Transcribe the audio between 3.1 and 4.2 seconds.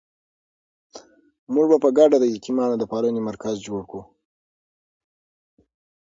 مرکز جوړ کړو.